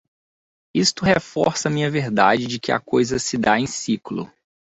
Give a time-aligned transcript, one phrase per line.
[0.73, 4.33] Isto reforça minha verdade de que a coisa se dá em ciclo